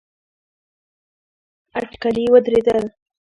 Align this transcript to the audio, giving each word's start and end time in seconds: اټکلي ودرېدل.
اټکلي 1.77 2.25
ودرېدل. 2.33 2.83